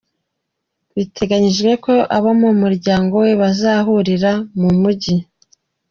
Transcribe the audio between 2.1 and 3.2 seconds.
abo mu muryango